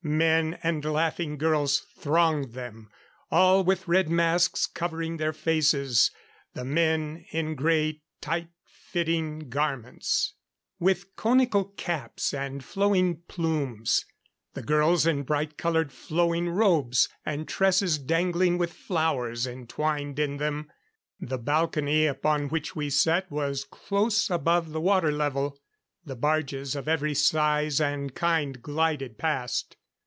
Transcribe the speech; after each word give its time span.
Men 0.03 0.57
and 0.63 0.83
laughing 0.83 1.37
girls 1.37 1.81
thronged 1.95 2.53
them. 2.53 2.89
All 3.29 3.63
with 3.63 3.87
red 3.87 4.09
masks 4.09 4.65
covering 4.65 5.17
their 5.17 5.31
faces. 5.31 6.09
The 6.55 6.65
men 6.65 7.23
in 7.29 7.53
grey 7.53 8.01
tight 8.19 8.47
fitting 8.65 9.47
garments, 9.49 10.33
with 10.79 11.15
conical 11.15 11.65
caps 11.65 12.33
and 12.33 12.63
flowing 12.65 13.17
plumes; 13.27 14.03
the 14.55 14.63
girls 14.63 15.05
in 15.05 15.21
bright 15.21 15.55
colored, 15.55 15.91
flowing 15.91 16.49
robes, 16.49 17.07
and 17.23 17.47
tresses 17.47 17.99
dangling 17.99 18.57
with 18.57 18.73
flowers 18.73 19.45
entwined 19.45 20.17
in 20.17 20.37
them. 20.37 20.71
The 21.19 21.37
balcony 21.37 22.07
upon 22.07 22.49
which 22.49 22.75
we 22.75 22.89
sat 22.89 23.29
was 23.29 23.65
close 23.65 24.31
above 24.31 24.71
the 24.71 24.81
water 24.81 25.11
level. 25.11 25.59
The 26.03 26.15
barges, 26.15 26.75
of 26.75 26.87
every 26.87 27.13
size 27.13 27.79
and 27.79 28.15
kind, 28.15 28.63
glided 28.63 29.19
past. 29.19 29.77